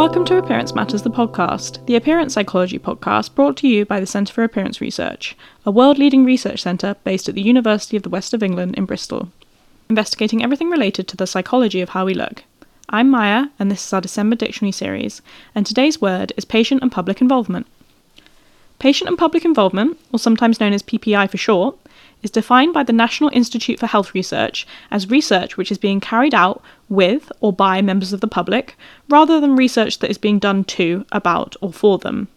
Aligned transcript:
Welcome 0.00 0.24
to 0.24 0.38
Appearance 0.38 0.74
Matters, 0.74 1.02
the 1.02 1.10
podcast, 1.10 1.84
the 1.84 1.94
appearance 1.94 2.32
psychology 2.32 2.78
podcast 2.78 3.34
brought 3.34 3.58
to 3.58 3.68
you 3.68 3.84
by 3.84 4.00
the 4.00 4.06
Centre 4.06 4.32
for 4.32 4.42
Appearance 4.42 4.80
Research, 4.80 5.36
a 5.66 5.70
world 5.70 5.98
leading 5.98 6.24
research 6.24 6.62
centre 6.62 6.96
based 7.04 7.28
at 7.28 7.34
the 7.34 7.42
University 7.42 7.98
of 7.98 8.02
the 8.02 8.08
West 8.08 8.32
of 8.32 8.42
England 8.42 8.76
in 8.76 8.86
Bristol, 8.86 9.28
investigating 9.90 10.42
everything 10.42 10.70
related 10.70 11.06
to 11.06 11.18
the 11.18 11.26
psychology 11.26 11.82
of 11.82 11.90
how 11.90 12.06
we 12.06 12.14
look. 12.14 12.44
I'm 12.88 13.10
Maya, 13.10 13.48
and 13.58 13.70
this 13.70 13.86
is 13.86 13.92
our 13.92 14.00
December 14.00 14.36
dictionary 14.36 14.72
series, 14.72 15.20
and 15.54 15.66
today's 15.66 16.00
word 16.00 16.32
is 16.34 16.46
patient 16.46 16.80
and 16.80 16.90
public 16.90 17.20
involvement. 17.20 17.66
Patient 18.78 19.08
and 19.08 19.18
public 19.18 19.44
involvement, 19.44 19.98
or 20.14 20.18
sometimes 20.18 20.60
known 20.60 20.72
as 20.72 20.82
PPI 20.82 21.28
for 21.30 21.36
short, 21.36 21.76
is 22.22 22.30
defined 22.30 22.74
by 22.74 22.82
the 22.82 22.92
National 22.92 23.30
Institute 23.32 23.78
for 23.78 23.86
Health 23.86 24.14
Research 24.14 24.66
as 24.90 25.10
research 25.10 25.56
which 25.56 25.70
is 25.70 25.78
being 25.78 26.00
carried 26.00 26.34
out 26.34 26.62
with 26.88 27.30
or 27.40 27.52
by 27.52 27.80
members 27.80 28.12
of 28.12 28.20
the 28.20 28.28
public, 28.28 28.76
rather 29.08 29.40
than 29.40 29.56
research 29.56 29.98
that 29.98 30.10
is 30.10 30.18
being 30.18 30.38
done 30.38 30.64
to, 30.64 31.04
about, 31.12 31.56
or 31.60 31.72
for 31.72 31.98
them. 31.98 32.28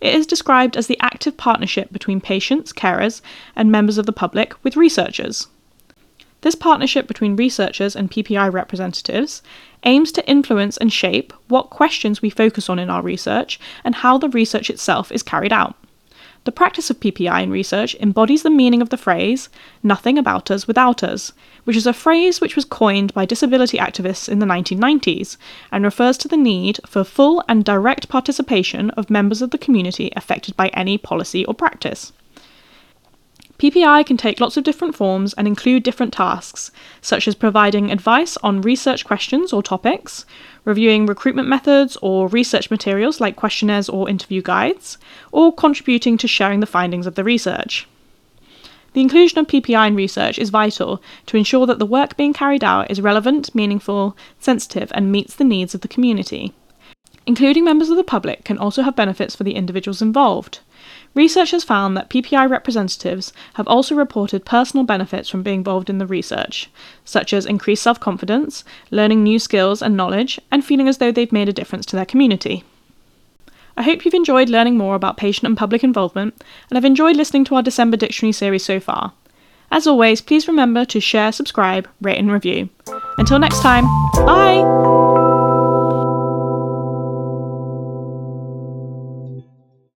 It 0.00 0.14
is 0.14 0.26
described 0.26 0.76
as 0.76 0.88
the 0.88 0.98
active 1.00 1.36
partnership 1.36 1.92
between 1.92 2.20
patients, 2.20 2.72
carers, 2.72 3.22
and 3.54 3.70
members 3.70 3.98
of 3.98 4.06
the 4.06 4.12
public 4.12 4.52
with 4.64 4.76
researchers. 4.76 5.46
This 6.40 6.56
partnership 6.56 7.06
between 7.06 7.36
researchers 7.36 7.94
and 7.94 8.10
PPI 8.10 8.52
representatives 8.52 9.42
aims 9.84 10.10
to 10.12 10.28
influence 10.28 10.76
and 10.76 10.92
shape 10.92 11.32
what 11.46 11.70
questions 11.70 12.20
we 12.20 12.30
focus 12.30 12.68
on 12.68 12.80
in 12.80 12.90
our 12.90 13.00
research 13.00 13.60
and 13.84 13.94
how 13.94 14.18
the 14.18 14.28
research 14.28 14.68
itself 14.68 15.12
is 15.12 15.22
carried 15.22 15.52
out. 15.52 15.76
The 16.44 16.52
practice 16.52 16.90
of 16.90 16.98
PPI 16.98 17.44
in 17.44 17.50
research 17.52 17.94
embodies 18.00 18.42
the 18.42 18.50
meaning 18.50 18.82
of 18.82 18.88
the 18.88 18.96
phrase, 18.96 19.48
nothing 19.82 20.18
about 20.18 20.50
us 20.50 20.66
without 20.66 21.04
us, 21.04 21.32
which 21.62 21.76
is 21.76 21.86
a 21.86 21.92
phrase 21.92 22.40
which 22.40 22.56
was 22.56 22.64
coined 22.64 23.14
by 23.14 23.24
disability 23.24 23.78
activists 23.78 24.28
in 24.28 24.40
the 24.40 24.46
1990s 24.46 25.36
and 25.70 25.84
refers 25.84 26.18
to 26.18 26.26
the 26.26 26.36
need 26.36 26.80
for 26.84 27.04
full 27.04 27.44
and 27.48 27.64
direct 27.64 28.08
participation 28.08 28.90
of 28.90 29.08
members 29.08 29.40
of 29.40 29.50
the 29.50 29.58
community 29.58 30.12
affected 30.16 30.56
by 30.56 30.66
any 30.68 30.98
policy 30.98 31.44
or 31.44 31.54
practice. 31.54 32.12
PPI 33.58 34.04
can 34.04 34.16
take 34.16 34.40
lots 34.40 34.56
of 34.56 34.64
different 34.64 34.96
forms 34.96 35.34
and 35.34 35.46
include 35.46 35.84
different 35.84 36.12
tasks, 36.12 36.72
such 37.00 37.28
as 37.28 37.36
providing 37.36 37.92
advice 37.92 38.36
on 38.38 38.60
research 38.60 39.04
questions 39.04 39.52
or 39.52 39.62
topics, 39.62 40.26
reviewing 40.64 41.06
recruitment 41.06 41.48
methods 41.48 41.96
or 42.02 42.28
research 42.28 42.70
materials 42.70 43.20
like 43.20 43.36
questionnaires 43.36 43.88
or 43.88 44.08
interview 44.08 44.42
guides, 44.42 44.98
or 45.30 45.52
contributing 45.52 46.16
to 46.18 46.28
sharing 46.28 46.60
the 46.60 46.66
findings 46.66 47.06
of 47.06 47.14
the 47.14 47.24
research. 47.24 47.86
The 48.92 49.00
inclusion 49.00 49.38
of 49.38 49.46
PPI 49.46 49.88
in 49.88 49.96
research 49.96 50.38
is 50.38 50.50
vital 50.50 51.02
to 51.26 51.36
ensure 51.36 51.66
that 51.66 51.78
the 51.78 51.86
work 51.86 52.16
being 52.16 52.34
carried 52.34 52.62
out 52.62 52.90
is 52.90 53.00
relevant, 53.00 53.54
meaningful, 53.54 54.16
sensitive, 54.38 54.92
and 54.94 55.10
meets 55.10 55.34
the 55.34 55.44
needs 55.44 55.74
of 55.74 55.80
the 55.80 55.88
community. 55.88 56.52
Including 57.26 57.64
members 57.64 57.88
of 57.88 57.96
the 57.96 58.04
public 58.04 58.44
can 58.44 58.58
also 58.58 58.82
have 58.82 58.96
benefits 58.96 59.36
for 59.36 59.44
the 59.44 59.54
individuals 59.54 60.02
involved. 60.02 60.58
Research 61.14 61.50
has 61.52 61.62
found 61.62 61.96
that 61.96 62.10
PPI 62.10 62.48
representatives 62.48 63.32
have 63.54 63.68
also 63.68 63.94
reported 63.94 64.44
personal 64.44 64.84
benefits 64.84 65.28
from 65.28 65.42
being 65.42 65.58
involved 65.58 65.88
in 65.90 65.98
the 65.98 66.06
research, 66.06 66.70
such 67.04 67.32
as 67.32 67.46
increased 67.46 67.82
self 67.82 68.00
confidence, 68.00 68.64
learning 68.90 69.22
new 69.22 69.38
skills 69.38 69.82
and 69.82 69.96
knowledge, 69.96 70.40
and 70.50 70.64
feeling 70.64 70.88
as 70.88 70.98
though 70.98 71.12
they've 71.12 71.30
made 71.32 71.48
a 71.48 71.52
difference 71.52 71.86
to 71.86 71.96
their 71.96 72.06
community. 72.06 72.64
I 73.76 73.82
hope 73.82 74.04
you've 74.04 74.14
enjoyed 74.14 74.48
learning 74.48 74.76
more 74.76 74.94
about 74.94 75.16
patient 75.16 75.46
and 75.46 75.56
public 75.56 75.84
involvement 75.84 76.34
and 76.70 76.76
have 76.76 76.84
enjoyed 76.84 77.16
listening 77.16 77.44
to 77.44 77.54
our 77.54 77.62
December 77.62 77.96
dictionary 77.96 78.32
series 78.32 78.64
so 78.64 78.80
far. 78.80 79.12
As 79.70 79.86
always, 79.86 80.20
please 80.20 80.48
remember 80.48 80.84
to 80.86 81.00
share, 81.00 81.32
subscribe, 81.32 81.88
rate, 82.00 82.18
and 82.18 82.30
review. 82.30 82.68
Until 83.16 83.38
next 83.38 83.62
time, 83.62 83.84
bye! 84.26 85.11